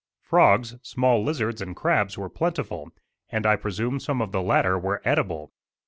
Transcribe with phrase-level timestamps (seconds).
[0.23, 2.89] Frogs, small lizards and crabs were plentiful,
[3.29, 5.51] and I presume some of the latter were edible.